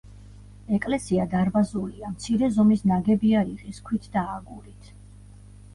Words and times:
ეკლესია 0.77 1.27
დარბაზულია, 1.33 2.09
მცირე 2.15 2.49
ზომის 2.57 2.83
ნაგებია 2.93 3.45
რიყის 3.53 3.87
ქვით 3.91 4.13
და 4.19 4.27
აგურით. 4.39 4.93